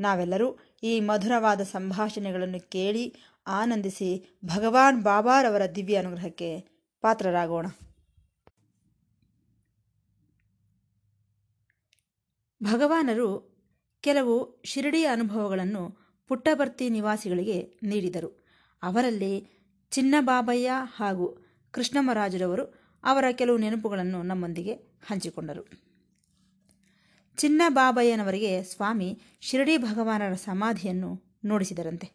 [0.00, 3.14] ನಾವೆಲ್ಲರೂ ಈ ಮಧುರವಾದ ಸಂಭಾಷಣೆಗಳನ್ನು ಕೇಳಿ
[3.46, 6.60] ಆನಂದಿಸಿ ಭಗವಾನ್ ಬಾಬಾರವರ ದಿವ್ಯ ಅನುಗ್ರಹಕ್ಕೆ
[7.00, 7.66] ಪಾತ್ರರಾಗೋಣ.
[12.62, 13.50] ಭಗವಾನರು
[14.00, 18.46] ಕೆಲವು ಶಿರಡಿಯ ಅನುಭವಗಳನ್ನು ಪುಟ್ಟಬರ್ತಿ ನಿವಾಸಿಗಳಿಗೆ ನೀಡಿದರು.
[18.82, 19.48] ಅವರಲ್ಲಿ
[19.90, 22.64] ಚಿನ್ನಬಾಬಯ್ಯ ಹಾಗೂ ಕೃಷ್ಣಮರಾಜರವರು
[23.04, 24.72] ಅವರ ಕೆಲವು ನೆನಪುಗಳನ್ನು ನಮ್ಮೊಂದಿಗೆ
[25.06, 25.89] ಹಂಚಿಕೊಂಡರು.
[27.36, 32.12] ಚಿನ್ನಬಾಬಯ್ಯನವರಿಗೆ ಸ್ವಾಮಿ ಶಿರಡಿ ಭಗವಾನರ ಸಮಾಧಿಯನ್ನು ನೋಡಿಸಿದರಂತೆ.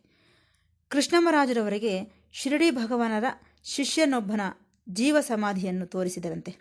[0.90, 3.24] ಕೃಷ್ಣಮರಾಜರವರಿಗೆ ಶಿರಡಿ ಭಗವಾನರ
[3.64, 4.42] ಶಿಷ್ಯನೊಬ್ಬನ
[4.90, 6.56] ಜೀವ ಸಮಾಧಿಯನ್ನು ತೋರಿಸಿದರಂತೆ.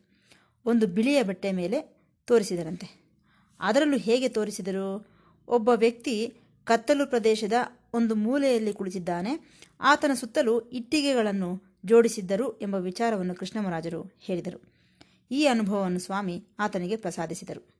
[0.64, 3.04] ಒಂದು ಬಿಳಿಯ ಬಟ್ಟೆ ಮೇಲೆ ತೋರಿಸಿದರಂತೆ.
[3.60, 5.06] ಅದರಲ್ಲೂ ಹೇಗೆ ತೋರಿಸಿದರು?
[5.48, 6.34] ಒಬ್ಬ ವ್ಯಕ್ತಿ
[6.64, 7.52] ಕತ್ತಲು ಪ್ರದೇಶದ
[7.94, 9.62] ಒಂದು ಮೂಲೆಯಲ್ಲಿ ಕುಳಿತಿದ್ದಾನೆ.
[9.80, 14.74] ಆತನ ಸುತ್ತಲೂ ಇಟ್ಟಿಗೆಗಳನ್ನು ಜೋಡಿಸಿದ್ದರು ಎಂಬ ವಿಚಾರವನ್ನು ಕೃಷ್ಣಮರಾಜರು ಹೇಳಿದರು.
[15.30, 17.73] ಈ ಅನುಭವವನ್ನು ಸ್ವಾಮಿ ಆತನಿಗೆ ಪ್ರಸಾದಿಸಿದರು.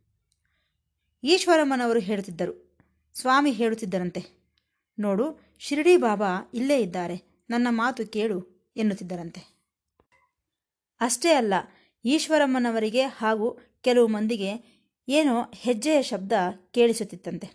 [1.25, 2.79] ಈಶ್ವರಮ್ಮನವರು ಹೇಳುತ್ತಿದ್ದರು.
[3.15, 4.27] ಸ್ವಾಮಿ ಹೇಳುತ್ತಿದ್ದರಂತೆ.
[4.99, 7.45] ನೋಡು, ಶಿರಡಿ ಬಾಬಾ ಇಲ್ಲೇ ಇದ್ದಾರೆ.
[7.51, 9.41] ನನ್ನ ಮಾತು ಕೇಳು ಎನ್ನುತ್ತಿದ್ದರಂತೆ.
[11.01, 11.55] ಅಷ್ಟೇ ಅಲ್ಲ,
[12.05, 14.75] ಈಶ್ವರಮ್ಮನವರಿಗೆ ಹಾಗೂ ಕೆಲವು ಮಂದಿಗೆ
[15.09, 16.33] ಏನೋ ಹೆಜ್ಜೆಯ ಶಬ್ದ
[16.71, 17.49] ಕೇಳಿಸುತ್ತಿತ್ತಂತೆ.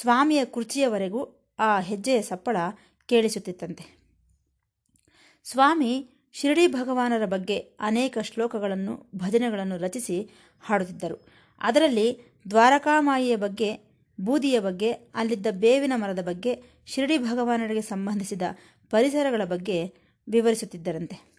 [0.00, 2.56] ಸ್ವಾಮಿಯ ಕುರ್ಚಿಯವರೆಗೂ ಆ ಹೆಜ್ಜೆಯ ಸಪ್ಪಳ
[3.06, 3.96] ಕೇಳಿಸುತ್ತಿತ್ತಂತೆ.
[5.44, 10.30] ಸ್ವಾಮಿ ಶಿರಡಿ ಭಗವಾನರ ಬಗ್ಗೆ ಅನೇಕ ಶ್ಲೋಕಗಳನ್ನು, ಭಜನೆಗಳನ್ನು ರಚಿಸಿ
[10.60, 11.26] ಹಾಡುತ್ತಿದ್ದರು.
[11.58, 13.78] ಅದರಲ್ಲಿ ದ್ವಾರಕಾಮಾಯಿಯ ಬಗ್ಗೆ,
[14.20, 18.42] ಬೂದಿಯ ಬಗ್ಗೆ, ಅಲ್ಲಿದ್ದ ಬೇವಿನ ಮರದ ಬಗ್ಗೆ, ಶಿರಡಿ ಭಗವಾನರಿಗೆ ಸಂಬಂಧಿಸಿದ
[18.90, 19.92] ಪರಿಸರಗಳ ಬಗ್ಗೆ
[20.28, 21.36] ವಿವರಿಸುತ್ತಿದ್ದರಂತೆ.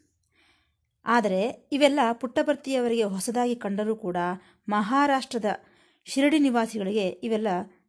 [1.05, 4.17] ಆದರೆ ಇವೆಲ್ಲ ಪುಟ್ಟಪರ್ತಿಯವರಿಗೆ ಹೊಸದಾಗಿ ಕಂಡರೂ ಕೂಡ
[4.69, 5.45] ಮಹಾರಾಷ್ಟ್ರದ
[6.05, 7.47] ಶಿರಡಿ ನಿವಾಸಿಗಳಿಗೆ ಇವೆಲ್ಲ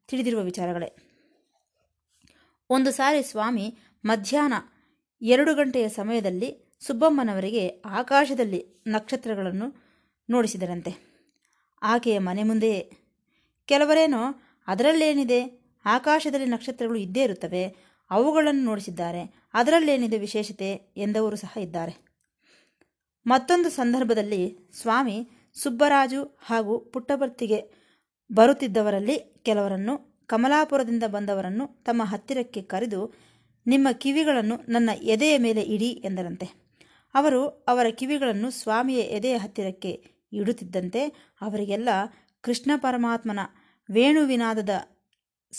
[0.08, 0.96] ತಿಳಿದಿರುವ ವಿಚಾರಗಳೇ.
[2.70, 4.54] ಒಂದು ಸಾರಿ ಸ್ವಾಮಿ ಮಧ್ಯಾಹ್ನ
[5.22, 9.74] ಎರಡು ಗಂಟೆಯ ಸಮಯದಲ್ಲಿ ಸುಬ್ಬಮ್ಮನವರಿಗೆ ಆಕಾಶದಲ್ಲಿ ನಕ್ಷತ್ರಗಳನ್ನು
[10.30, 11.08] ನೋಡಿಸಿದರಂತೆ.
[11.82, 12.97] ಆಕೆಯ ಮನೆ ಮುಂದೆಯೇ
[13.68, 14.22] ಕೆಲವರೇನೋ
[14.66, 15.40] ಅದರಲ್ಲೇನಿದೆ?
[15.84, 17.62] ಆಕಾಶದಲ್ಲಿ ನಕ್ಷತ್ರಗಳು ಇದ್ದೇ ಇರುತ್ತವೆ,
[18.10, 19.22] ಅವುಗಳನ್ನು ನೋಡಿಸಿದ್ದಾರೆ,
[19.54, 21.94] ಅದರಲ್ಲೇನಿದೆ ವಿಶೇಷತೆ ಎಂದವರು ಸಹ ಇದ್ದಾರೆ.
[23.26, 24.42] ಮತ್ತೊಂದು ಸಂದರ್ಭದಲ್ಲಿ
[24.82, 25.16] ಸ್ವಾಮಿ
[25.54, 27.58] ಸುಬ್ಬರಾಜು ಹಾಗೂ ಪುಟ್ಟಭರ್ತಿಗೆ
[28.30, 33.14] ಬರುತ್ತಿದ್ದವರಲ್ಲಿ ಕೆಲವರನ್ನು, ಕಮಲಾಪುರದಿಂದ ಬಂದವರನ್ನು ತಮ್ಮ ಹತ್ತಿರಕ್ಕೆ ಕರೆದು,
[33.66, 36.46] ನಿಮ್ಮ ಕಿವಿಗಳನ್ನು ನನ್ನ ಎದೆಯ ಮೇಲೆ ಇಡಿ ಎಂದರಂತೆ.
[37.14, 39.92] ಅವರು ಅವರ ಕಿವಿಗಳನ್ನು ಸ್ವಾಮಿಯ ಎದೆಯ ಹತ್ತಿರಕ್ಕೆ
[40.32, 41.02] ಇಡುತ್ತಿದ್ದಂತೆ
[41.40, 41.88] ಅವರಿಗೆಲ್ಲ
[42.40, 43.40] ಕೃಷ್ಣ ಪರಮಾತ್ಮನ
[43.90, 44.70] ವೇಣುವಿನಾದದ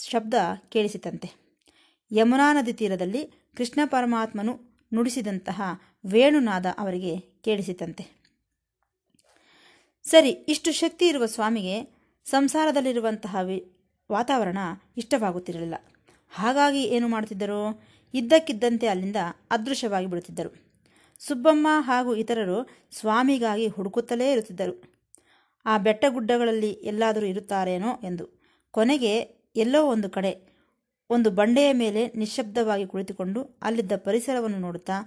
[0.08, 0.34] ಶಬ್ದ
[0.70, 1.32] ಕೇಳಿಸಿತಂತೆ.
[2.12, 3.26] ಯಮುನಾ ನದಿ ತೀರದಲ್ಲಿ
[3.58, 4.60] ಕೃಷ್ಣ ಪರಮಾತ್ಮನು
[4.94, 5.62] ನುಡಿಸಿದಂತಹ
[6.06, 8.20] ವೇಣುನಾದ ಅವರಿಗೆ ಕೇಳಿಸಿತಂತೆ.
[10.04, 13.78] ಸರಿ, ಇಷ್ಟು ಶಕ್ತಿ ಇರುವ ಸ್ವಾಮಿಗೆ ಸಂಸಾರದಲ್ಲಿರುವಂತಹ ವಿ,
[14.12, 14.58] ವಾತಾವರಣ
[14.98, 15.76] ಇಷ್ಟವಾಗುತ್ತಿರಲಿಲ್ಲ.
[16.30, 17.84] ಹಾಗಾಗಿ ಏನು ಮಾಡುತ್ತಿದ್ದರು?
[18.14, 19.16] ಇದ್ದಕ್ಕಿದ್ದಂತೆ ಅಲ್ಲಿಂದ
[19.52, 20.70] ಅದೃಶ್ಯವಾಗಿ ಬಿಡುತ್ತಿದ್ದರು.
[21.20, 24.89] ಸುಬ್ಬಮ್ಮ ಹಾಗೂ ಇತರರು ಸ್ವಾಮಿಗಾಗಿ ಹುಡುಕುತ್ತಲೇ ಇರುತ್ತಿದ್ದರು.
[25.69, 28.25] ಆ ಬೆಟ್ಟ ಗುಡ್ಡಗಳಲ್ಲಿ ಎಲ್ಲಾದರೂ ಇರುತ್ತಾರೇನೋ ಎಂದು.
[28.72, 29.13] ಕೊನೆಗೆ
[29.56, 30.31] ಎಲ್ಲೋ ಒಂದು ಕಡೆ
[31.09, 34.97] ಒಂದು ಬಂಡೆಯ ಮೇಲೆ ನಿಶ್ಶಬ್ದವಾಗಿ ಕುಳಿತುಕೊಂಡು ಅಲ್ಲಿದ್ದ ಪರಿಸರವನ್ನು ನೋಡುತ್ತಾ,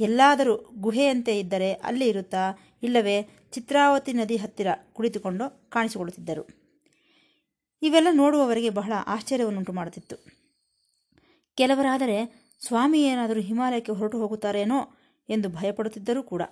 [0.00, 2.42] ಎಲ್ಲಾದರೂ ಗುಹೆಯಂತೆ ಇದ್ದರೆ ಅಲ್ಲಿ ಇರುತ್ತಾ,
[2.82, 3.16] ಇಲ್ಲವೇ
[3.52, 6.44] ಚಿತ್ರಾವತಿ ನದಿ ಹತ್ತಿರ ಕುಳಿತುಕೊಂಡು ಕಾಣಿಸಿಕೊಳ್ಳುತ್ತಿದ್ದರು.
[7.82, 10.16] ಇವೆಲ್ಲ ನೋಡುವವರಿಗೆ ಬಹಳ ಆಶ್ಚರ್ಯವನ್ನುಂಟು ಮಾಡುತ್ತಿತ್ತು.
[11.54, 12.18] ಕೆಲವರಾದರೆ,
[12.66, 14.80] ಸ್ವಾಮಿ ಏನಾದರೂ ಹಿಮಾಲಯಕ್ಕೆ ಹೊರಟು ಹೋಗುತ್ತಾರೇನೋ
[15.28, 16.42] ಎಂದು ಭಯಪಡುತ್ತಿದ್ದರೂ ಕೂಡ.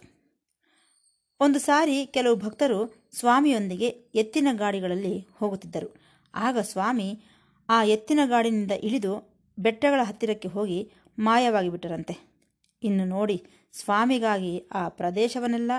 [1.40, 5.94] ಒಂದು ಸಾರಿ ಕೆಲವು ಭಕ್ತರು ಸ್ವಾಮಿಯೊಂದಿಗೆ ಎತ್ತಿನ ಗಾಡಿಗಳಲ್ಲಿ ಹೋಗುತ್ತಿದ್ದರು.
[6.34, 7.20] ಆಗ ಸ್ವಾಮಿ
[7.68, 12.44] ಆ ಎತ್ತಿನ ಗಾಡಿನಿಂದ ಇಳಿದು ಬೆಟ್ಟಗಳ ಹತ್ತಿರಕ್ಕೆ ಹೋಗಿ ಮಾಯವಾಗಿ ಬಿಟ್ಟರಂತೆ.
[12.82, 15.72] ಇನ್ನು ನೋಡಿ, ಸ್ವಾಮಿಗಾಗಿ ಆ ಪ್ರದೇಶವನ್ನೆಲ್ಲ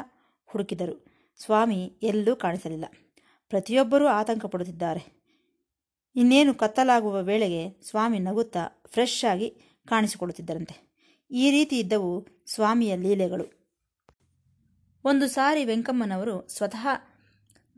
[0.47, 1.05] ಹುಡುಕಿದರು.
[1.37, 2.85] ಸ್ವಾಮಿ ಎಲ್ಲೂ ಕಾಣಿಸಲಿಲ್ಲ.
[3.49, 5.19] ಪ್ರತಿಯೊಬ್ಬರೂ ಆತಂಕ ಪಡುತ್ತಿದ್ದಾರೆ
[6.15, 9.49] ಇನ್ನೇನು ಕತ್ತಲಾಗುವ ವೇಳೆಗೆ ಸ್ವಾಮಿ ನಗುತ್ತಾ ಫ್ರೆಶ್ ಆಗಿ
[9.87, 10.89] ಕಾಣಿಸಿಕೊಳ್ಳುತ್ತಿದ್ದರಂತೆ.
[11.31, 13.58] ಈ ರೀತಿ ಇದ್ದವು ಸ್ವಾಮಿಯ ಲೀಲೆಗಳು.
[15.05, 16.87] ಒಂದು ಸಾರಿ ವೆಂಕಮ್ಮನವರು ಸ್ವತಃ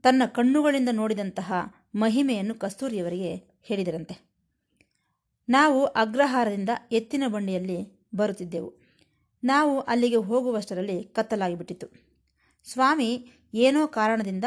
[0.03, 1.53] ತನ್ನ ಕಣ್ಣುಗಳಿಂದ ನೋಡಿದಂತಹ
[1.95, 4.31] ಮಹಿಮೆಯನ್ನು ಕಸ್ತೂರಿಯವರಿಗೆ ಹೇಳಿದರಂತೆ.
[5.49, 8.73] ನಾವು ಅಗ್ರಹಾರದಿಂದ ಎತ್ತಿನ ಬಂಡಿಯಲ್ಲಿ ಬರುತ್ತಿದ್ದೆವು.
[9.43, 11.87] ನಾವು ಅಲ್ಲಿಗೆ ಹೋಗುವಷ್ಟರಲ್ಲಿ ಕತ್ತಲಾಗಿಬಿಟ್ಟಿತು
[12.63, 14.43] ಸ್ವಾಮಿ ಏನೋ ಕಾರಣದಿಂದ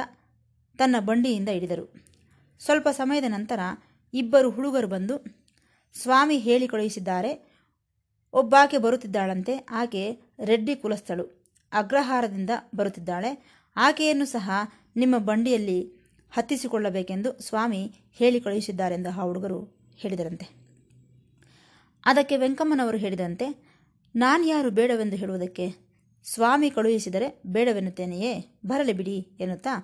[0.79, 1.94] ತನ್ನ ಬಂಡಿಯಿಂದ ಇಳಿದರು.
[2.59, 3.61] ಸ್ವಲ್ಪ ಸಮಯದ ನಂತರ
[4.15, 5.44] ಇಬ್ಬರು ಹುಡುಗರು ಬಂದು,
[6.03, 7.62] ಸ್ವಾಮಿ ಹೇಳಿ ಕಳುಹಿಸಿದ್ದಾರೆ
[8.32, 11.44] ಒಬ್ಬಾಕೆ ಬರುತ್ತಿದ್ದಾಳಂತೆ, ಆಕೆ ರೆಡ್ಡಿ ಕುಲಸ್ಥಳು.
[11.75, 13.31] ಅಗ್ರಹಾರದಿಂದ ಬರುತ್ತಿದ್ದಾಳೆ.
[13.76, 14.50] ಆಕೆಯನ್ನು ಸಹ
[14.97, 15.79] ನಿಮ್ಮ ಬಂಡಿಯಲ್ಲಿ
[16.32, 17.82] ಹತ್ತಿಸಿಕೊಳ್ಳಬೇಕೆಂದು ಸ್ವಾಮಿ
[18.12, 19.61] ಹೇಳಿ ಕಳುಹಿಸಿದ್ದಾರೆಂದು ಆ ಹುಡುಗರು
[19.97, 20.47] ಹೇಳಿದರಂತೆ.
[22.06, 23.47] ಅದಕ್ಕೆ ವೆಂಕಮ್ಮನವರು ಹೇಳಿದಂತೆ,
[24.17, 25.67] ನಾನು ಯಾರು ಬೇಡವೆಂದು ಹೇಳುವುದಕ್ಕೆ?
[26.25, 28.32] ಸ್ವಾಮಿ ಕಳುಹಿಸಿದರೆ ಬೇಡವೆನ್ನುತ್ತೇನೆಯೇ?
[28.67, 29.75] ಬರಲಿ ಬಿಡಿ ಎನ್ನುತ್ತಾ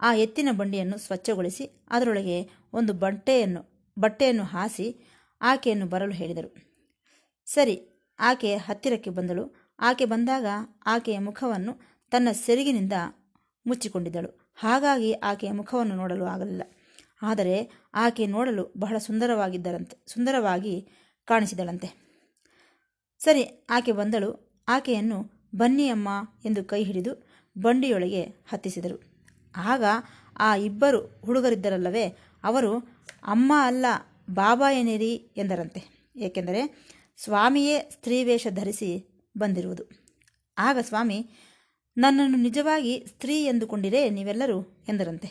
[0.00, 2.38] ಆ ಎತ್ತಿನ ಬಂಡಿಯನ್ನು ಸ್ವಚ್ಛಗೊಳಿಸಿ ಅದರೊಳಗೆ
[2.72, 3.60] ಒಂದು ಬಟ್ಟೆಯನ್ನು
[3.98, 4.86] ಬಟ್ಟೆಯನ್ನು ಹಾಸಿ
[5.40, 6.50] ಆಕೆಯನ್ನು ಬರಲು ಹೇಳಿದರು.
[7.46, 7.76] ಸರಿ,
[8.18, 9.63] ಆಕೆ ಹತ್ತಿರಕ್ಕೆ ಬಂದಳು.
[9.78, 10.46] ಆಕೆ ಬಂದಾಗ
[10.86, 11.80] ಆಕೆಯ ಮುಖವನ್ನು
[12.10, 12.92] ತನ್ನ ಸೆರಗಿನಿಂದ
[13.66, 14.52] ಮುಚ್ಚಿಕೊಂಡಿದ್ದಳು.
[14.54, 16.62] ಹಾಗಾಗಿ ಆಕೆಯ ಮುಖವನ್ನು ನೋಡಲು ಆಗಲಿಲ್ಲ.
[17.22, 20.88] ಆದರೆ ಆಕೆ ನೋಡಲು ಬಹಳ ಸುಂದರವಾಗಿದ್ದರಂತೆ, ಸುಂದರವಾಗಿ
[21.24, 22.04] ಕಾಣಿಸಿದಳಂತೆ.
[23.18, 24.62] ಸರಿ, ಆಕೆ ಬಂದಳು.
[24.68, 26.08] ಆಕೆಯನ್ನು ಬನ್ನಿ ಅಮ್ಮ
[26.44, 27.26] ಎಂದು ಕೈ ಹಿಡಿದು
[27.58, 29.02] ಬಂಡಿಯೊಳಗೆ ಹತ್ತಿಸಿದರು.
[29.56, 29.84] ಆಗ
[30.38, 32.78] ಆ ಇಬ್ಬರು ಹುಡುಗರಿದ್ದರಲ್ಲವೇ, ಅವರು,
[33.22, 33.86] ಅಮ್ಮ ಅಲ್ಲ,
[34.30, 36.12] ಬಾಬಾ ಏನೇರಿ ಎಂದರಂತೆ.
[36.16, 39.84] ಏಕೆಂದರೆ ಸ್ವಾಮಿಯೇ ಸ್ತ್ರೀವೇಷ ಧರಿಸಿ ಬಂದಿರುವುದು.
[40.58, 41.30] ಆಗ ಸ್ವಾಮಿ,
[41.96, 45.28] ನನ್ನನ್ನು ನಿಜವಾಗಿ ಸ್ತ್ರೀ ಎಂದುಕೊಂಡಿರೇ ನೀವೆಲ್ಲರೂ ಎಂದರಂತೆ.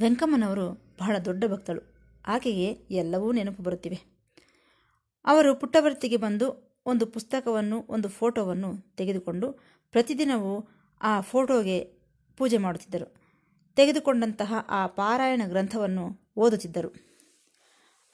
[0.00, 1.92] ವೆಂಕಮ್ಮನವರು ಬಹಳ ದೊಡ್ಡ ಭಕ್ತಳು.
[2.26, 4.00] ಆಕೆಗೆ ಎಲ್ಲವೂ ನೆನಪು ಬರುತ್ತಿವೆ.
[5.24, 9.52] ಅವರು ಪುಟ್ಟಭರ್ತಿಗೆ ಬಂದು ಒಂದು ಪುಸ್ತಕವನ್ನು, ಒಂದು ಫೋಟೋವನ್ನು ತೆಗೆದುಕೊಂಡು
[9.90, 10.68] ಪ್ರತಿದಿನವೂ
[11.02, 11.84] ಆ ಫೋಟೋಗೆ
[12.36, 13.14] ಪೂಜೆ ಮಾಡುತ್ತಿದ್ದರು.
[13.74, 16.94] ತೆಗೆದುಕೊಂಡಂತಹ ಆ ಪಾರಾಯಣ ಗ್ರಂಥವನ್ನು ಓದುತ್ತಿದ್ದರು.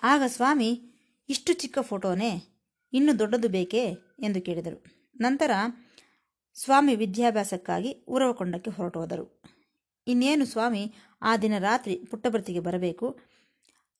[0.02, 0.82] ಆಗ ಸ್ವಾಮಿ,
[1.28, 2.57] ಇಷ್ಟು ಚಿಕ್ಕ ಫೋಟೋನೇ
[2.92, 3.84] ಇನ್ನೂ ದೊಡ್ಡದು ಬೇಕೇ?
[4.22, 4.84] ಎಂದು ಕೇಳಿದರು.
[5.20, 5.50] ನಂತರ
[6.54, 9.42] ಸ್ವಾಮಿ ವಿದ್ಯಾಭ್ಯಾಸಕ್ಕಾಗಿ ಉರವಕೊಂಡಕ್ಕೆ ಹೊರಟು ಹೋದರು
[10.06, 13.18] ಇನ್ನೇನು ಸ್ವಾಮಿ, ಆ ದಿನ ರಾತ್ರಿ ಪುಟ್ಟಭರ್ತಿಗೆ ಬರಬೇಕು.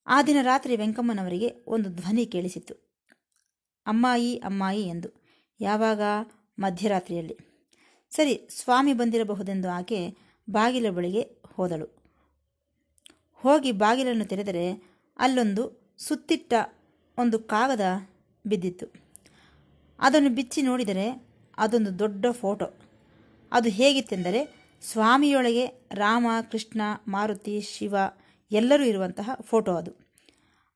[0.07, 2.75] ಆ ದಿನ ರಾತ್ರಿ ವೆಂಕಮ್ಮನವರಿಗೆ ಒಂದು ಧ್ವನಿ ಕೇಳಿಸಿತು
[3.87, 5.09] ಅಮ್ಮಾಯಿ ಅಮ್ಮಾಯಿ ಎಂದು.
[5.61, 6.01] ಯಾವಾಗ?
[6.59, 7.39] ಮಧ್ಯರಾತ್ರಿಯಲ್ಲಿ.
[8.11, 10.17] ಸರಿ, ಸ್ವಾಮಿ ಬಂದಿರಬಹುದೆಂದು ಆಕೆ
[10.51, 11.99] ಬಾಗಿಲ ಬಳಿಗೆ ಹೋದಳು.
[13.35, 14.83] ಹೋಗಿ ಬಾಗಿಲನ್ನು ತೆರೆದರೆ
[15.19, 16.55] ಅಲ್ಲೊಂದು ಸುತ್ತಿಟ್ಟ
[17.19, 17.81] ಒಂದು ಕಾಗದ
[18.49, 18.87] ಬಿದ್ದಿತ್ತು.
[19.99, 21.29] ಅದನ್ನು ಬಿಚ್ಚಿ ನೋಡಿದರೆ
[21.59, 22.67] ಅದೊಂದು ದೊಡ್ಡ ಫೋಟೋ.
[23.53, 27.97] ಅದು ಹೇಗಿತ್ತೆಂದರೆ ಸ್ವಾಮಿಯೊಳಗೆ ರಾಮ, ಕೃಷ್ಣ, ಮಾರುತಿ, ಶಿವ
[28.51, 29.93] ಎಲ್ಲರೂ ಇರುವಂತಹ ಫೋಟೋ ಅದು.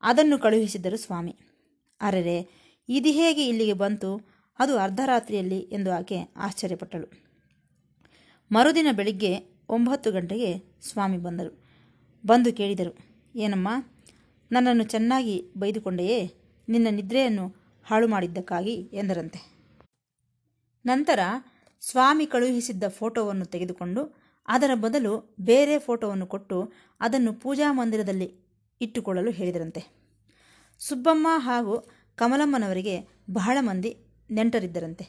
[0.01, 1.35] ಅದನ್ನು ಕಳುಹಿಸಿದ್ದರು ಸ್ವಾಮಿ.
[2.01, 2.49] ಅರೆರೆ,
[2.89, 4.29] ಇದು ಹೇಗೆ ಇಲ್ಲಿಗೆ ಬಂತು?
[4.59, 7.23] ಅದು ಅರ್ಧರಾತ್ರಿಯಲ್ಲಿ ಎಂದು ಆಕೆ ಆಶ್ಚರ್ಯಪಟ್ಟಳು.
[8.51, 9.39] ಮರುದಿನ ಬೆಳಿಗ್ಗೆ
[9.69, 11.63] ಒಂಬತ್ತು ಗಂಟೆಗೆ ಸ್ವಾಮಿ ಬಂದರು.
[12.25, 12.97] ಬಂದು ಕೇಳಿದರು,
[13.35, 13.69] ಏನಮ್ಮ,
[14.51, 16.33] ನನ್ನನ್ನು ಚೆನ್ನಾಗಿ ಬೈದುಕೊಂಡೆಯೇ?
[16.69, 19.53] ನಿನ್ನ ನಿದ್ರೆಯನ್ನು ಹಾಳು ಮಾಡಿದ್ದಕ್ಕಾಗಿ ಎಂದರಂತೆ.
[20.85, 21.19] ನಂತರ
[21.81, 28.35] ಸ್ವಾಮಿ ಕಳುಹಿಸಿದ್ದ ಫೋಟೋವನ್ನು ತೆಗೆದುಕೊಂಡು ಅದರ ಬದಲು ಬೇರೆ ಫೋಟೋವನ್ನು ಕೊಟ್ಟು ಅದನ್ನು ಪೂಜಾ ಮಂದಿರದಲ್ಲಿ
[28.81, 29.83] ಇಟ್ಟುಕೊಳ್ಳಲು ಹೇಳಿದರಂತೆ.
[30.79, 33.97] ಸುಬ್ಬಮ್ಮ ಹಾಗೂ ಕಮಲಮ್ಮನವರಿಗೆ ಬಹಳ ಮಂದಿ
[34.31, 35.07] ನೆಂಟರಿದ್ದರಂತೆ.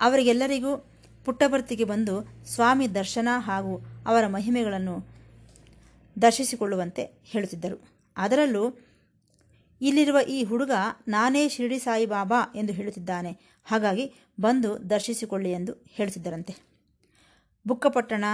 [0.00, 0.86] ಅವರಿಗೆಲ್ಲರಿಗೂ
[1.24, 5.06] ಪುಟ್ಟಭರ್ತಿಗೆ ಬಂದು ಸ್ವಾಮಿ ದರ್ಶನ ಹಾಗೂ ಅವರ ಮಹಿಮೆಗಳನ್ನು
[6.22, 7.82] ದರ್ಶಿಸಿಕೊಳ್ಳುವಂತೆ ಹೇಳುತ್ತಿದ್ದರು.
[8.16, 8.70] ಅದರಲ್ಲೂ
[9.82, 10.70] ಇಲ್ಲಿರುವ ಈ ಹುಡುಗ
[11.08, 13.38] ನಾನೇ ಶಿರಡಿ ಸಾಯಿಬಾಬಾ ಎಂದು ಹೇಳುತ್ತಿದ್ದಾನೆ.
[13.64, 16.56] ಹಾಗಾಗಿ ಬಂದು ದರ್ಶಿಸಿಕೊಳ್ಳಿ ಎಂದು ಹೇಳುತ್ತಿದ್ದರಂತೆ.
[17.66, 18.24] ಬುಕ್ಕಪಟ್ಟಣ,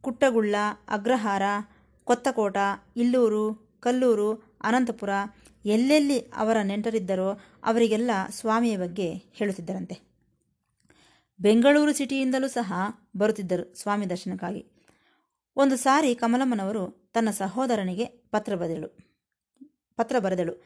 [0.00, 0.54] ಕುಟ್ಟಗುಳ್ಳ,
[0.88, 1.42] ಅಗ್ರಹಾರ,
[2.04, 2.56] ಕೊತ್ತಕೋಟ,
[2.96, 4.32] ಇಲ್ಲೂರು, ಕಲ್ಲೂರು,
[4.62, 5.10] ಅನಂತಪುರ
[5.64, 10.00] ಎಲ್ಲೆಲ್ಲಿ ಅವರ ನೆಂಟರಿದ್ದರೋ ಅವರಿಗೆಲ್ಲ ಸ್ವಾಮಿಯ ಬಗ್ಗೆ ಹೇಳುತ್ತಿದ್ದರಂತೆ.
[11.40, 12.72] ಬೆಂಗಳೂರು ಸಿಟಿಯಿಂದಲೂ ಸಹ
[13.16, 14.66] ಬರುತ್ತಿದ್ದರು ಸ್ವಾಮಿ ದರ್ಶನಕ್ಕಾಗಿ.
[15.56, 19.17] ಒಂದು ಸಾರಿ ಕಮಲಮ್ಮನವರು ತನ್ನ ಸಹೋದರನಿಗೆ ಪತ್ರ ಬರೆದಳು.
[19.98, 20.62] ಪತ್ರ ಬರೆದಳು.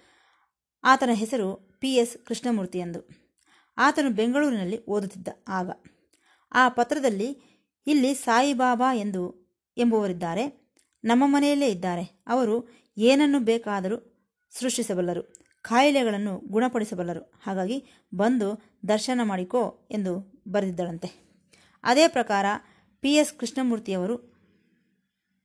[0.84, 3.08] ಆತನ ಹೆಸರು ಪಿ ಎಸ್ ಕೃಷ್ಣಮೂರ್ತಿ ಎಂದು.
[3.78, 5.70] ಆತನು ಬೆಂಗಳೂರಿನಲ್ಲಿ ಓದುತ್ತಿದ್ದ ಆಗ.
[6.52, 7.52] ಆ ಪತ್ರದಲ್ಲಿ
[7.86, 10.74] ಇಲ್ಲಿ ಸಾಯಿಬಾಬಾ ಎಂದು ಎಂಬುವರಿದ್ದಾರೆ.
[11.04, 12.24] ನಮ್ಮ ಮನೆಯಲ್ಲೇ ಇದ್ದಾರೆ.
[12.26, 13.96] ಅವರು ಏನನ್ನು ಬೇಕಾದರೂ
[14.50, 15.22] ಸೃಷ್ಟಿಸಬಲ್ಲರು.
[15.62, 17.32] ಕಾಯಿಲೆಗಳನ್ನು ಗುಣಪಡಿಸಬಲ್ಲರು.
[17.42, 17.84] ಹಾಗಾಗಿ
[18.14, 21.08] ಬಂದು ದರ್ಶನ ಮಾಡಿಕೋ ಎಂದು ಬರೆದಿದ್ದಳಂತೆ.
[21.84, 22.46] ಅದೇ ಪ್ರಕಾರ
[23.00, 24.32] ಪಿ ಎಸ್ ಕೃಷ್ಣಮೂರ್ತಿಯವರು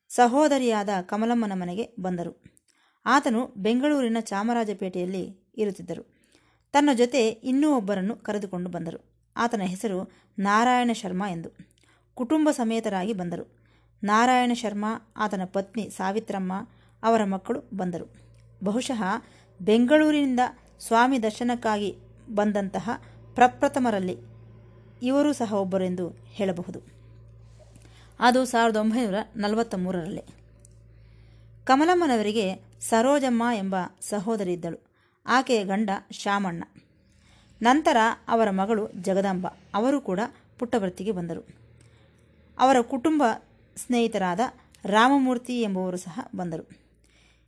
[0.10, 2.57] ಸಹೋದರಿಯಾದ ಕಮಲಮ್ಮನ ಮನೆಗೆ ಬಂದರು.
[3.08, 6.16] ಆತನು ಬೆಂಗಳೂರಿನ ಚಾಮರಾಜಪೇಟೆಯಲ್ಲಿ ಇರುತ್ತಿದ್ದರು.
[6.72, 9.06] ತನ್ನ ಜೊತೆ ಇನ್ನೂ ಒಬ್ಬರನ್ನು ಕರೆದುಕೊಂಡು ಬಂದರು.
[9.38, 11.50] ಆತನ ಹೆಸರು ನಾರಾಯಣ ಶರ್ಮಾ ಎಂದು.
[12.16, 13.58] ಕುಟುಂಬ ಸಮೇತರಾಗಿ ಬಂದರು.
[14.04, 16.54] ನಾರಾಯಣ ಶರ್ಮಾ, ಆತನ ಪತ್ನಿ ಸಾವಿತ್ರಮ್ಮ,
[17.04, 18.14] ಅವರ ಮಕ್ಕಳು ಬಂದರು.
[18.64, 19.04] ಬಹುಶಃ
[19.62, 20.40] ಬೆಂಗಳೂರಿನಿಂದ
[20.80, 21.96] ಸ್ವಾಮಿ ದರ್ಶನಕ್ಕಾಗಿ
[22.36, 22.90] ಬಂದಂತಹ
[23.36, 24.18] ಪ್ರಪ್ರಥಮರಲ್ಲಿ
[25.04, 26.82] ಇವರೂ ಸಹ ಒಬ್ಬರು ಎಂದು ಹೇಳಬಹುದು.
[28.20, 30.22] ಅದು ಸಾವಿರದ ಒಂಬೈನೂರ ನಲವತ್ತ ಮೂರರಲ್ಲಿ.
[31.66, 34.88] ಕಮಲಮ್ಮನವರಿಗೆ ಸರೋಜಮ್ಮ ಎಂಬ ಸಹೋದರಿದ್ದಳು.
[35.26, 36.64] ಆಕೆಯ ಗಂಡ ಶಾಮಣ್ಣ
[37.62, 39.48] ನಂತರ ಅವರ ಮಗಳು ಜಗದಾಂಬ.
[39.74, 40.20] ಅವರು ಕೂಡ
[40.60, 41.48] ಪುಟ್ಟಭರ್ತಿಗೆ ಬಂದರು.
[42.60, 43.24] ಅವರ ಕುಟುಂಬ
[43.76, 44.40] ಸ್ನೇಹಿತರಾದ
[44.86, 46.70] ರಾಮಮೂರ್ತಿ ಎಂಬುವರು ಸಹ ಬಂದರು.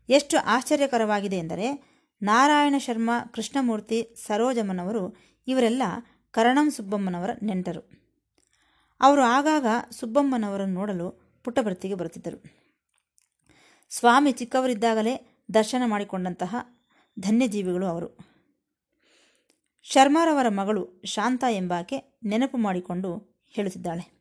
[0.10, 1.84] ಎಷ್ಟು ಆಶ್ಚರ್ಯಕರವಾಗಿದೆ ಎಂದರೆ,
[2.22, 5.16] ನಾರಾಯಣ ಶರ್ಮ, ಕೃಷ್ಣಮೂರ್ತಿ, ಸರೋಜಮ್ಮನವರು
[5.48, 5.84] ಇವರೆಲ್ಲ
[6.32, 7.90] ಕರಣಂ ಸುಬ್ಬಮ್ಮನವರ ನೆಂಟರು.
[9.02, 12.59] ಅವರು ಆಗಾಗ ಸುಬ್ಬಮ್ಮನವರನ್ನು ನೋಡಲು ಪುಟ್ಟಭರ್ತಿಗೆ ಬರುತ್ತಿದ್ದರು.
[13.90, 16.56] ಸ್ವಾಮಿ ಚಿಕ್ಕವರಿದ್ದಾಗಲೇ ದರ್ಶನ ಮಾಡಿಕೊಂಡಂತಹ
[17.20, 18.18] ಧನ್ಯಜೀವಿಗಳು ಅವರು.
[19.84, 24.20] ಶರ್ಮಾರವರ ಮಗಳು ಶಾಂತ ಎಂಬಾಕೆ ನೆನಪು ಮಾಡಿಕೊಂಡು ಹೇಳುತ್ತಿದ್ದಾಳೆ.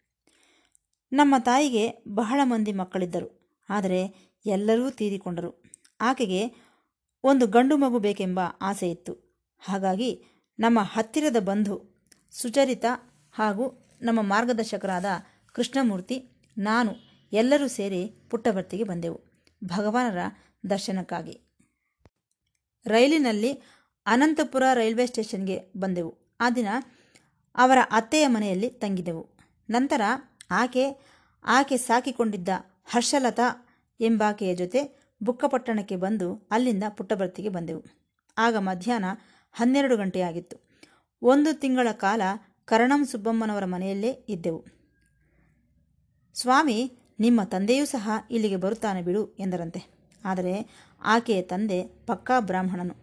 [1.13, 3.59] ನಮ್ಮ ತಾಯಿಗೆ ಬಹಳ ಮಂದಿ ಮಕ್ಕಳಿದ್ದರು.
[3.69, 5.63] ಆದರೆ ಎಲ್ಲರೂ ತೀರಿಕೊಂಡರು.
[6.01, 6.55] ಆಕೆಗೆ
[7.25, 9.13] ಒಂದು ಗಂಡು ಮಗು ಬೇಕೆಂಬ ಆಸೆ ಇತ್ತು.
[9.59, 10.25] ಹಾಗಾಗಿ
[10.59, 12.85] ನಮ್ಮ ಹತ್ತಿರದ ಬಂಧು ಸುಚರಿತ
[13.33, 15.05] ಹಾಗೂ ನಮ್ಮ ಮಾರ್ಗದರ್ಶಕರಾದ
[15.53, 16.95] ಕೃಷ್ಣಮೂರ್ತಿ, ನಾನು
[17.33, 19.28] ಎಲ್ಲರೂ ಸೇರಿ ಪುಟ್ಟಭರ್ತಿಗೆ ಬಂದೆವು.
[19.65, 20.19] ಭಗವಾನರ
[20.71, 21.41] ದರ್ಶನಕ್ಕಾಗಿ.
[22.87, 23.53] ರೈಲಿನಲ್ಲಿ
[24.07, 26.37] ಅನಂತಪುರ ರೈಲ್ವೆ ಸ್ಟೇಷನ್ಗೆ ಬಂದೆವು.
[26.41, 26.69] ಆ ದಿನ
[27.55, 29.39] ಅವರ ಅತ್ತೆಯ ಮನೆಯಲ್ಲಿ ತಂಗಿದೆವು.
[29.71, 30.01] ನಂತರ
[30.51, 30.85] ಆಕೆ
[31.45, 32.49] ಆಕೆ ಸಾಕಿಕೊಂಡಿದ್ದ
[32.85, 33.69] ಹರ್ಷಲತಾ
[34.01, 37.85] ಎಂಬಾಕೆಯ ಜೊತೆ ಬುಕ್ಕಪಟ್ಟಣಕ್ಕೆ ಬಂದು ಅಲ್ಲಿಂದ ಪುಟ್ಟಭರ್ತಿಗೆ ಬಂದೆವು.
[38.39, 39.05] ಆಗ ಮಧ್ಯಾಹ್ನ
[39.53, 40.57] ಹನ್ನೆರಡು ಗಂಟೆಯಾಗಿತ್ತು.
[41.23, 42.23] ಒಂದು ತಿಂಗಳ ಕಾಲ
[42.65, 44.65] ಕರಣಂ ಸುಬ್ಬಮ್ಮನವರ ಮನೆಯಲ್ಲೇ ಇದ್ದೆವು.
[46.35, 49.99] ಸ್ವಾಮಿ ನಿಮ್ಮ ತಂದೆಯೂ ಸಹ ಇಲ್ಲಿಗೆ ಬರುತ್ತಾನೆ ಬಿಡು ಎಂದರಂತೆ.
[50.25, 50.67] ಆದರೆ
[51.03, 52.95] ಆಕೆಯ ತಂದೆ ಪಕ್ಕಾ ಬ್ರಾಹ್ಮಣನು.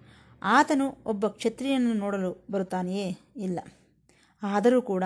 [0.44, 3.60] ಆತನು ಒಬ್ಬ ಕ್ಷತ್ರಿಯನನ್ನು ನೋಡಲು ಬರುತ್ತಾನೆಯೇ ಇಲ್ಲ.
[4.44, 5.04] ಆದರೂ ಕೂಡ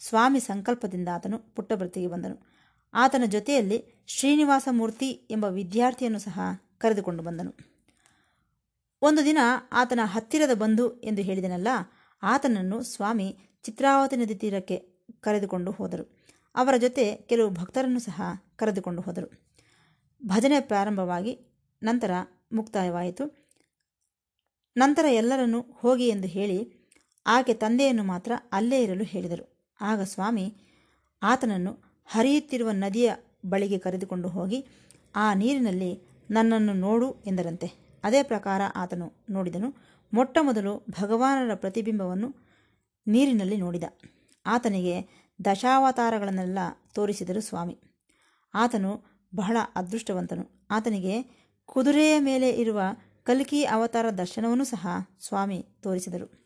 [0.00, 2.46] ಸ್ವಾಮಿ ಸಂಕಲ್ಪದಿಂದ ಆತನು ಪುಟ್ಟಭರ್ತಿಗೆ ಬಂದನು.
[2.94, 6.40] ಆತನ ಜೊತೆಯಲ್ಲಿ ಶ್ರೀನಿವಾಸ ಮೂರ್ತಿ ಎಂಬ ವಿದ್ಯಾರ್ಥಿಯನ್ನು ಸಹ
[6.78, 7.72] ಕರೆದುಕೊಂಡು ಬಂದನು.
[9.02, 9.38] ಒಂದು ದಿನ
[9.72, 11.68] ಆತನ ಹತ್ತಿರದ ಬಂಧು ಎಂದು ಹೇಳಿದನಲ್ಲ,
[12.22, 14.76] ಆತನನ್ನು ಸ್ವಾಮಿ ಚಿತ್ರಾವತಿ ನದಿ ತೀರಕ್ಕೆ
[15.20, 16.21] ಕರೆದುಕೊಂಡು ಹೋದರು.
[16.54, 18.22] ಅವರ ಜೊತೆ ಕೆಲವು ಭಕ್ತರನ್ನು ಸಹ
[18.56, 19.28] ಕರೆದುಕೊಂಡು ಹೋದರು.
[20.24, 21.38] ಭಜನೆ ಪ್ರಾರಂಭವಾಗಿ
[21.82, 22.10] ನಂತರ
[22.52, 23.48] ಮುಕ್ತಾಯವಾಯಿತು.
[24.76, 26.88] ನಂತರ ಎಲ್ಲರನ್ನೂ ಹೋಗಿ ಎಂದು ಹೇಳಿ
[27.26, 29.72] ಆಕೆ ತಂದೆಯನ್ನು ಮಾತ್ರ ಅಲ್ಲೇ ಇರಲು ಹೇಳಿದರು.
[29.80, 30.56] ಆಗ ಸ್ವಾಮಿ
[31.22, 31.72] ಆತನನ್ನು
[32.06, 33.12] ಹರಿಯುತ್ತಿರುವ ನದಿಯ
[33.46, 34.66] ಬಳಿಗೆ ಕರೆದುಕೊಂಡು ಹೋಗಿ,
[35.16, 38.00] ಆ ನೀರಿನಲ್ಲಿ ನನ್ನನ್ನು ನೋಡು ಎಂದರಂತೆ.
[38.04, 39.74] ಅದೇ ಪ್ರಕಾರ ಆತನು ನೋಡಿದನು.
[40.14, 42.36] ಮೊಟ್ಟ ಮೊದಲು ಭಗವಾನರ ಪ್ರತಿಬಿಂಬವನ್ನು
[43.06, 43.84] ನೀರಿನಲ್ಲಿ ನೋಡಿದ.
[44.46, 46.58] ಆತನಿಗೆ ದಶಾವತಾರಗಳನ್ನೆಲ್ಲ
[46.94, 47.78] ತೋರಿಸಿದರು ಸ್ವಾಮಿ.
[48.54, 50.66] ಆತನು ಬಹಳ ಅದೃಷ್ಟವಂತನು.
[50.70, 51.22] ಆತನಿಗೆ
[51.66, 52.80] ಕುದುರೆಯ ಮೇಲೆ ಇರುವ
[53.22, 54.86] ಕಲ್ಕಿ ಅವತಾರ ದರ್ಶನವನ್ನು ಸಹ
[55.20, 56.42] ಸ್ವಾಮಿ ತೋರಿಸಿದರು.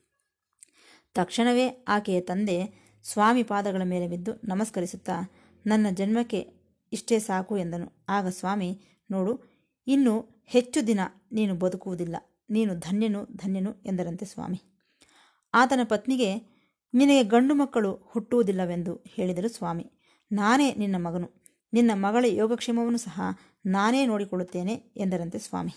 [1.15, 5.31] ತಕ್ಷಣವೇ ಆಕೆಯ ತಂದೆ ಸ್ವಾಮಿ ಪಾದಗಳ ಮೇಲೆ ಬಿದ್ದು ನಮಸ್ಕರಿಸುತ್ತಾ,
[5.67, 6.53] ನನ್ನ ಜನ್ಮಕ್ಕೆ
[6.93, 8.07] ಇಷ್ಟೇ ಸಾಕು ಎಂದನು.
[8.09, 9.41] ಆಗ ಸ್ವಾಮಿ, ನೋಡು,
[9.87, 11.01] ಇನ್ನು ಹೆಚ್ಚು ದಿನ
[11.33, 12.17] ನೀನು ಬದುಕುವುದಿಲ್ಲ.
[12.51, 14.63] ನೀನು ಧನ್ಯನು ಧನ್ಯನು ಎಂದರಂತೆ ಸ್ವಾಮಿ.
[15.55, 16.56] ಆತನ ಪತ್ನಿಗೆ
[16.97, 19.91] ನಿನಗೆ ಗಂಡು ಮಕ್ಕಳು ಹುಟ್ಟುವುದಿಲ್ಲವೆಂದು ಹೇಳಿದರು ಸ್ವಾಮಿ.
[20.33, 21.33] ನಾನೇ ನಿನ್ನ ಮಗನು.
[21.73, 23.21] ನಿನ್ನ ಮಗಳ ಯೋಗಕ್ಷೇಮವನ್ನು ಸಹ
[23.67, 25.73] ನಾನೇ ನೋಡಿಕೊಳ್ಳುತ್ತೇನೆ ಎಂದರಂತೆ ಸ್ವಾಮಿ.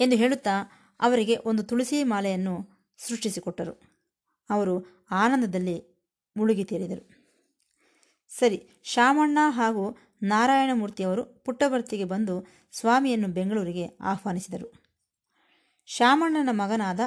[0.00, 3.80] ಎಂದು ಹೇಳುತ್ತಾ ಅವರಿಗೆ ಒಂದು ತುಳಸಿ ಮಾಲೆಯನ್ನು ಸೃಷ್ಟಿಸಿಕೊಟ್ಟರು.
[4.50, 5.84] ಅವರು ಆನಂದದಲ್ಲಿ
[6.36, 7.08] ಮುಳುಗಿ ತೇರಿದರು.
[8.28, 14.72] ಸರಿ, ಶಾಮಣ್ಣ ಹಾಗೂ ನಾರಾಯಣಮೂರ್ತಿಯವರು ಪುಟ್ಟಭರ್ತಿಗೆ ಬಂದು ಸ್ವಾಮಿಯನ್ನು ಬೆಂಗಳೂರಿಗೆ ಆಹ್ವಾನಿಸಿದರು.
[15.86, 17.00] ಶಾಮಣ್ಣನ ಮಗನಾದ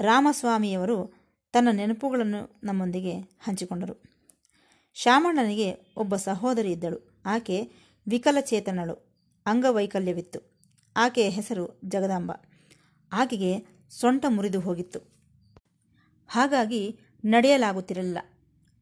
[0.00, 1.17] ರಾಮಸ್ವಾಮಿಯವರು
[1.58, 4.02] ತನ್ನ ನೆನಪುಗಳನ್ನು ನಮ್ಮೊಂದಿಗೆ ಹಂಚಿಕೊಂಡರು.
[4.94, 7.22] ಶಾಮಣ್ಣನಿಗೆ ಒಬ್ಬ ಸಹೋದರಿ ಇದ್ದಳು.
[7.26, 7.70] ಆಕೆ
[8.08, 10.60] ವಿಕಲಚೇತನಳು, ಅಂಗವೈಕಲ್ಯವಿತ್ತು.
[10.96, 12.32] ಆಕೆಯ ಹೆಸರು ಜಗದಾಂಬ.
[13.12, 14.98] ಆಕೆಗೆ ಸೊಂಟ ಮುರಿದು ಹೋಗಿತ್ತು.
[16.28, 18.18] ಹಾಗಾಗಿ ನಡೆಯಲಾಗುತ್ತಿರಲಿಲ್ಲ.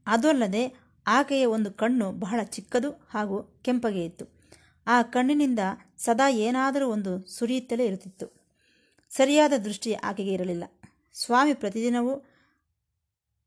[0.07, 4.41] ಅದಲ್ಲದೆ ಆಕೆಯ ಒಂದು ಕಣ್ಣು ಬಹಳ ಚಿಕ್ಕದು ಹಾಗೂ ಕೆಂಪಗೆ ಇತ್ತು.
[4.87, 5.59] ಆ ಕಣ್ಣಿನಿಂದ
[5.99, 8.47] ಸದಾ ಏನಾದರೂ ಒಂದು ಸುರಿಯುತ್ತಲೇ ಇರುತ್ತಿತ್ತು.
[9.11, 10.65] ಸರಿಯಾದ ದೃಷ್ಟಿ ಆಕೆಗೆ ಇರಲಿಲ್ಲ.
[11.15, 12.25] ಸ್ವಾಮಿ ಪ್ರತಿದಿನವೂ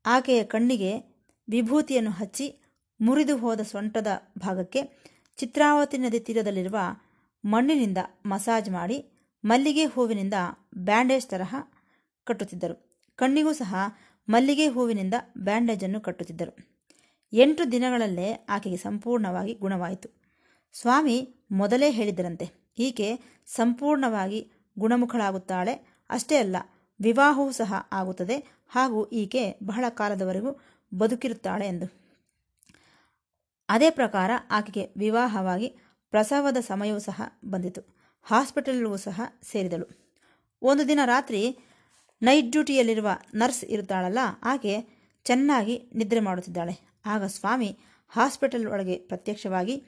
[0.04, 0.92] ಆಕೆಯ ಕಣ್ಣಿಗೆ
[1.48, 2.46] ವಿಭೂತಿಯನ್ನು ಹಚ್ಚಿ
[3.00, 4.06] ಮುರಿದು ಹೋದ ಸೊಂಟದ
[4.38, 4.80] ಭಾಗಕ್ಕೆ
[5.36, 6.78] ಚಿತ್ರಾವತಿ ನದಿ ತೀರದಲ್ಲಿರುವ
[7.44, 8.98] ಮಣ್ಣಿನಿಂದ ಮಸಾಜ್ ಮಾಡಿ
[9.44, 10.34] ಮಲ್ಲಿಗೆ ಹೂವಿನಿಂದ
[10.76, 11.54] ಬ್ಯಾಂಡೇಜ್ ತರಹ
[12.24, 12.74] ಕಟ್ಟುತ್ತಿದ್ದರು.
[13.16, 13.74] ಕಣ್ಣಿಗೂ ಸಹ
[14.28, 16.52] ಮಲ್ಲಿಗೆ ಹೂವಿನಿಂದ ಬ್ಯಾಂಡೇಜನ್ನು ಕಟ್ಟುತ್ತಿದ್ದರು.
[17.32, 20.08] ಎಂಟು ದಿನಗಳಲ್ಲೇ ಆಕೆಗೆ ಸಂಪೂರ್ಣವಾಗಿ ಗುಣವಾಯಿತು.
[20.72, 22.46] ಸ್ವಾಮಿ ಮೊದಲೇ ಹೇಳಿದ್ದರಂತೆ,
[22.78, 23.08] ಈಕೆ
[23.46, 25.74] ಸಂಪೂರ್ಣವಾಗಿ ಗುಣಮುಖಳಾಗುತ್ತಾಳೆ.
[26.10, 26.56] ಅಷ್ಟೇ ಅಲ್ಲ
[27.00, 30.60] ವಿವಾಹವೂ ಸಹ ಆಗುತ್ತದೆ ಹಾಗೂ ಈಕೆ ಬಹಳ ಕಾಲದವರೆಗೂ
[30.94, 32.00] ಬದುಕಿರುತ್ತಾಳೆ ಎಂದು.
[33.68, 35.68] ಅದೇ ಪ್ರಕಾರ ಆಕೆಗೆ ವಿವಾಹವಾಗಿ
[36.10, 37.96] ಪ್ರಸವದ ಸಮಯವೂ ಸಹ ಬಂದಿತು.
[38.22, 39.86] ಹಾಸ್ಪಿಟಲ್ಗೂ ಸಹ ಸೇರಿದಳು.
[40.62, 41.58] ಒಂದು ದಿನ ರಾತ್ರಿ
[42.22, 44.86] ನೈಟ್ ಡ್ಯೂಟಿಯಲ್ಲಿರುವ ನರ್ಸ್ ಇರುತ್ತಾಳಲ್ಲ, ಆಕೆ
[45.24, 47.00] ಚೆನ್ನಾಗಿ ನಿದ್ರೆ ಮಾಡುತ್ತಿದ್ದಾಳೆ.
[47.06, 47.78] ಆಗ ಸ್ವಾಮಿ
[48.08, 49.84] ಹಾಸ್ಪಿಟಲ್ ಒಳಗೆ ಪ್ರತ್ಯಕ್ಷವಾಗಿ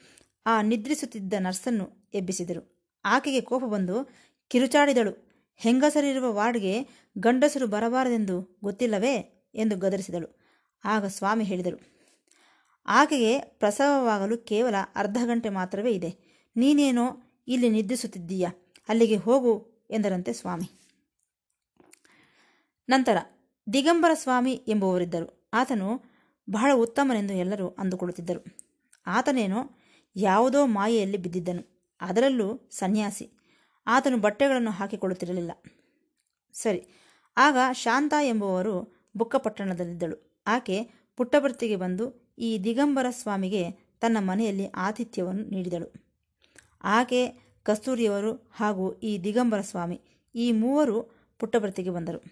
[0.47, 2.85] ಆ ನಿದ್ರಿಸುತ್ತಿದ್ದ ನರ್ಸನ್ನು ಎಬ್ಬಿಸಿದರು.
[3.05, 4.09] ಆಕೆಗೆ ಕೋಪ ಬಂದು
[4.49, 5.32] ಕಿರುಚಾಡಿದಳು.
[5.63, 6.75] ಹೆಂಗಸರಿರುವ ವಾರ್ಡ್ಗೆ
[7.19, 9.15] ಗಂಡಸರು ಬರಬಾರದೆಂದು ಗೊತ್ತಿಲ್ಲವೇ
[9.55, 10.29] ಎಂದು ಗದರಿಸಿದಳು.
[10.85, 11.79] ಆಗ ಸ್ವಾಮಿ ಹೇಳಿದರು,
[12.87, 16.11] ಆಕೆಗೆ ಪ್ರಸವವಾಗಲು ಕೇವಲ ಅರ್ಧ ಗಂಟೆ ಮಾತ್ರವೇ ಇದೆ.
[16.57, 17.07] ನೀನೇನೋ
[17.49, 18.47] ಇಲ್ಲಿ ನಿದ್ರಿಸುತ್ತಿದ್ದೀಯ?
[18.89, 19.53] ಅಲ್ಲಿಗೆ ಹೋಗು
[19.91, 20.69] ಎಂದರಂತೆ ಸ್ವಾಮಿ.
[22.89, 23.17] ನಂತರ
[23.73, 25.89] ದಿಗಂಬರ ಸ್ವಾಮಿ ಎಂಬುವರಿದ್ದರು ಆತನು
[26.51, 28.41] ಬಹಳ ಉತ್ತಮನೆಂದು ಎಲ್ಲರೂ ಅಂದುಕೊಳ್ಳುತ್ತಿದ್ದರು.
[29.07, 29.61] ಆತನೇನೋ
[30.17, 31.63] ಯಾವುದೋ ಮಾಯೆಯಲ್ಲಿ ಬಿದ್ದಿದ್ದನು.
[32.01, 33.27] ಅದರಲ್ಲೂ ಸನ್ಯಾಸಿ.
[33.87, 35.51] ಆತನು ಬಟ್ಟೆಗಳನ್ನು ಹಾಕಿಕೊಳ್ಳುತ್ತಿರಲಿಲ್ಲ.
[36.53, 36.87] ಸರಿ,
[37.37, 43.71] ಆಗ ಶಾಂತ ಎಂಬುವರು ಬುಕ್ಕಪಟ್ಟಣದಲ್ಲಿದ್ದಳು ಆಕೆ ಪುಟ್ಟಭರ್ತಿಗೆ ಬಂದು ಈ ದಿಗಂಬರ ಸ್ವಾಮಿಗೆ
[44.01, 45.89] ತನ್ನ ಮನೆಯಲ್ಲಿ ಆತಿಥ್ಯವನ್ನು ನೀಡಿದಳು.
[46.85, 47.29] ಆಕೆ
[47.63, 50.01] ಕಸ್ತೂರಿಯವರು ಹಾಗೂ ಈ ದಿಗಂಬರ ಸ್ವಾಮಿ,
[50.35, 50.99] ಈ ಮೂವರು
[51.39, 52.23] ಪುಟ್ಟಭರ್ತಿಗೆ ಬಂದರು.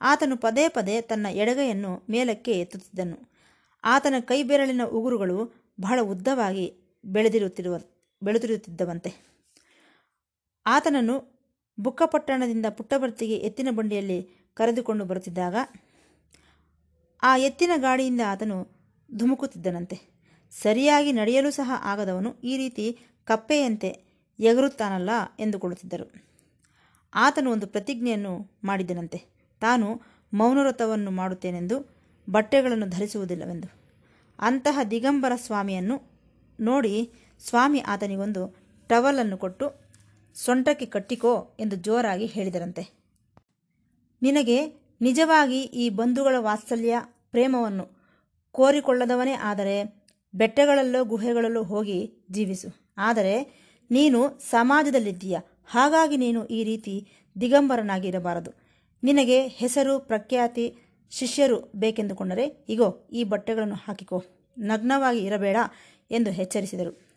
[0.00, 3.32] ಆತನು ಪದೇ ಪದೇ ತನ್ನ ಎಡಗೈಯನ್ನು ಮೇಲಕ್ಕೆ ಎತ್ತುತ್ತಿದ್ದನು.
[3.84, 7.76] ಆತನ ಕೈಬೆರಳಿನ ಉಗುರುಗಳು ಬಹಳ ಉದ್ದವಾಗಿ ಬೆಳೆದಿರುತ್ತಿರುವ,
[8.22, 9.33] ಬೆಳೆದಿರುತ್ತಿದ್ದವಂತೆ.
[10.66, 11.34] ಆತನನ್ನು
[11.80, 15.54] ಬುಕ್ಕಪಟ್ಟಣದಿಂದ ಪುಟ್ಟಭರ್ತಿಗೆ ಎತ್ತಿನ ಬಂಡಿಯಲ್ಲಿ ಕರೆದುಕೊಂಡು ಬರುತ್ತಿದ್ದಾಗ
[17.22, 20.14] ಆ ಎತ್ತಿನ ಗಾಡಿಯಿಂದ ಆತನು ಧುಮುಕುತ್ತಿದ್ದನಂತೆ.
[20.50, 24.04] ಸರಿಯಾಗಿ ನಡೆಯಲು ಸಹ ಆಗದವನು ಈ ರೀತಿ ಕಪ್ಪೆಯಂತೆ
[24.40, 26.24] ಎಗರುತ್ತಾನಲ್ಲ ಎಂದುಕೊಳ್ಳುತ್ತಿದ್ದರು.
[27.14, 29.18] ಆತನು ಒಂದು ಪ್ರತಿಜ್ಞೆಯನ್ನು ಮಾಡಿದ್ದನಂತೆ
[29.60, 30.00] ತಾನು
[30.34, 31.94] ಮೌನವ್ರತವನ್ನು ಮಾಡುತ್ತೇನೆಂದು
[32.30, 33.68] ಬಟ್ಟೆಗಳನ್ನು ಧರಿಸುವುದಿಲ್ಲವೆಂದು.
[34.38, 36.14] ಅಂತಹ ದಿಗಂಬರ ಸ್ವಾಮಿಯನ್ನು
[36.60, 38.56] ನೋಡಿ ಸ್ವಾಮಿ ಆತನಿಗೊಂದು
[38.88, 39.83] ಟವಲನ್ನು ಕೊಟ್ಟು
[40.34, 42.90] ಸೊಂಟಕ್ಕೆ ಕಟ್ಟಿಕೋ ಎಂದು ಜೋರಾಗಿ ಹೇಳಿದರಂತೆ.
[44.22, 44.66] ನಿನಗೆ
[45.00, 46.94] ನಿಜವಾಗಿ ಈ ಬಂಧುಗಳ ವಾತ್ಸಲ್ಯ,
[47.30, 47.88] ಪ್ರೇಮವನ್ನು
[48.52, 52.94] ಕೋರಿಕೊಳ್ಳದವನೇ ಆದರೆ ಬೆಟ್ಟಗಳಲ್ಲೋ ಗುಹೆಗಳಲ್ಲೋ ಹೋಗಿ ಜೀವಿಸು.
[52.98, 55.38] ಆದರೆ ನೀನು ಸಮಾಜದಲ್ಲಿದ್ದೀಯ?
[55.66, 57.08] ಹಾಗಾಗಿ ನೀನು ಈ ರೀತಿ
[57.40, 58.50] ದಿಗಂಬರನಾಗಿರಬಾರದು.
[59.02, 60.76] ನಿನಗೆ ಹೆಸರು, ಪ್ರಖ್ಯಾತಿ,
[61.10, 64.24] ಶಿಷ್ಯರು ಬೇಕೆಂದುಕೊಂಡರೆ ಇಗೋ, ಈ ಬಟ್ಟೆಗಳನ್ನು ಹಾಕಿಕೋ.
[64.58, 65.56] ನಗ್ನವಾಗಿ ಇರಬೇಡ
[66.10, 67.14] ಎಂದು ಎಚ್ಚರಿಸಿದರು.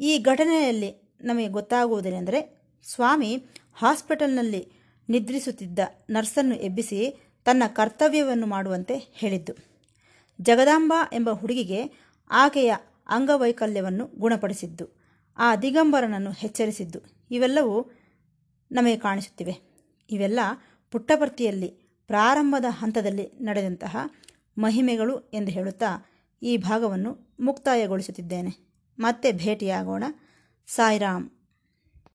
[0.00, 3.44] ಈ ಘಟನೆಯಲ್ಲಿ ನಮಗೆ ಗೊತ್ತಾಗುವುದೇನೆಂದರೆ ಸ್ವಾಮಿ
[3.74, 4.72] ಹಾಸ್ಪಿಟಲ್ನಲ್ಲಿ
[5.08, 5.78] ನಿದ್ರಿಸುತ್ತಿದ್ದ
[6.10, 9.52] ನರ್ಸನ್ನು ಎಬ್ಬಿಸಿ ತನ್ನ ಕರ್ತವ್ಯವನ್ನು ಮಾಡುವಂತೆ ಹೇಳಿದ್ದು.
[10.40, 11.92] ಜಗದಾಂಬ ಎಂಬ ಹುಡುಗಿಗೆ
[12.30, 12.74] ಆಕೆಯ
[13.06, 15.00] ಅಂಗವೈಕಲ್ಯವನ್ನು ಗುಣಪಡಿಸಿದ್ದು.
[15.38, 16.98] ಆ ದಿಗಂಬರನನ್ನು ಎಚ್ಚರಿಸಿದ್ದು.
[17.30, 17.90] ಇವೆಲ್ಲವೂ
[18.72, 19.56] ನಮಗೆ ಕಾಣಿಸುತ್ತಿವೆ.
[20.10, 20.40] ಇವೆಲ್ಲ
[20.90, 21.68] ಪುಟ್ಟಪರ್ತಿಯಲ್ಲಿ
[22.06, 23.96] ಪ್ರಾರಂಭದ ಹಂತದಲ್ಲಿ ನಡೆದಂತಹ
[24.58, 26.10] ಮಹಿಮೆಗಳು ಎಂದು ಹೇಳುತ್ತಾ
[26.42, 28.72] ಈ ಭಾಗವನ್ನು ಮುಕ್ತಾಯಗೊಳಿಸುತ್ತಿದ್ದೇನೆ.
[28.98, 30.04] ಮತ್ತೆ ಭೇಟಿಯಾಗೋಣ.
[30.66, 31.30] ಸಾಯಿರಾಮ್.